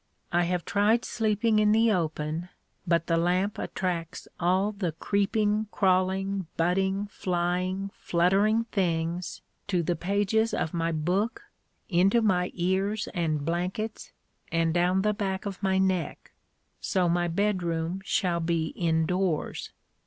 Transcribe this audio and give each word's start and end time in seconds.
I 0.31 0.45
have 0.45 0.65
tried 0.65 1.05
sleeping 1.05 1.59
in 1.59 1.73
the 1.73 1.91
open, 1.91 2.49
but 2.87 3.05
the 3.05 3.17
lamp 3.17 3.59
attracts 3.59 4.27
all 4.39 4.71
the 4.71 4.93
creeping, 4.93 5.67
crawling, 5.69 6.47
butting, 6.57 7.05
flying, 7.11 7.91
fluttering 7.93 8.63
things 8.71 9.43
to 9.67 9.83
the 9.83 9.95
pages 9.95 10.55
of 10.55 10.73
my 10.73 10.91
book, 10.91 11.43
into 11.87 12.19
my 12.23 12.49
ears 12.55 13.09
and 13.13 13.45
blankets, 13.45 14.11
and 14.51 14.73
down 14.73 15.03
the 15.03 15.13
back 15.13 15.45
of 15.45 15.61
my 15.61 15.77
neck. 15.77 16.31
So 16.79 17.07
my 17.07 17.27
bedroom 17.27 18.01
shall 18.03 18.39
be 18.39 18.69
indoors. 18.69 19.69